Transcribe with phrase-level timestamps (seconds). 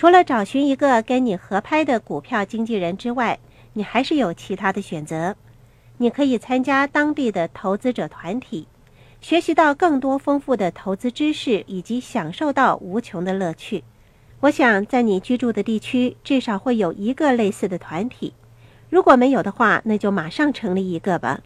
[0.00, 3.38] 除了找寻一个跟你合拍的股票经纪人之外，
[3.74, 5.36] 你还是有其他的选择。
[5.98, 8.66] 你可以参加当地的投资者团体，
[9.20, 13.84] 学习到更多丰富的投资知识，以及享受到无穷的乐趣。
[14.40, 18.32] 我想，在你居住的地区至少会有一个类似的团体。
[18.88, 21.42] 如果没有的话，那就马上成立一个吧。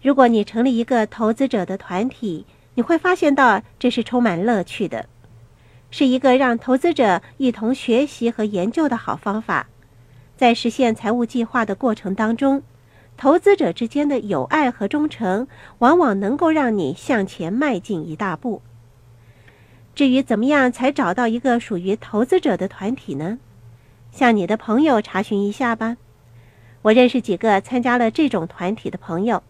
[0.00, 5.04] 如果你成立一个投资者的团体，你会发现到这是充满乐趣的，
[5.90, 9.66] 是一个让投资者一同学习和研究的好方法。
[10.36, 12.62] 在实现财务计划的过程当中，
[13.16, 15.46] 投资者之间的友爱和忠诚，
[15.78, 18.62] 往往能够让你向前迈进一大步。
[19.94, 23.38] 至于怎么样才找到一个属于投资者的团体呢？
[24.10, 25.96] 向你的朋友查询一下吧。
[26.82, 29.42] 我认识几个参加了这种团体的朋友，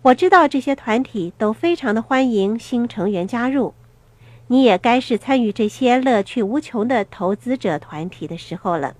[0.00, 3.74] 我知道这些团体都非常的欢迎新成员加入。
[4.48, 8.94] 你也该是参与这些乐趣无穷的投资者团体的时候了。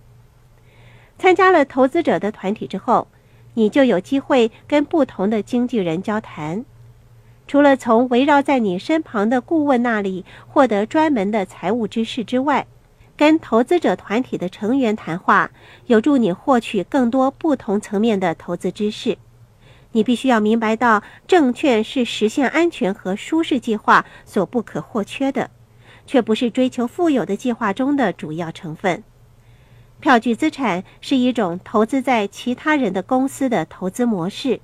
[1.19, 3.09] 参加了投资者的团体之后，
[3.55, 6.65] 你就有机会跟不同的经纪人交谈。
[7.47, 12.67] 除了从围绕在你身旁的顾问那里获得专门的财务知识之外，
[13.17, 15.51] 跟投资者团体的成员谈话，
[15.87, 19.17] 有助你获取更多不同层面的投资知识。
[19.93, 25.51] 你必须要明白到，证券是实现安全和舒适计划所不可或缺的，
[26.07, 29.03] 却不是追求富有的计划中的主要成分。
[30.01, 34.61] 票据资产是一种投资在其他人的公司的投资模式，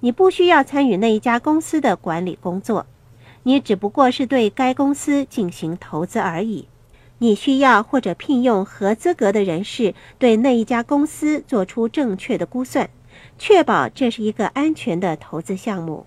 [0.00, 2.86] 你不需要参与那一家公司的管理工作，
[3.42, 6.68] 你只不过是对该公司进行投资而已。
[7.18, 12.88] 你需要或者聘用合资格的人士对那一家公司做出正确的估算，
[13.38, 16.06] 确保这是一个安全的投资项目。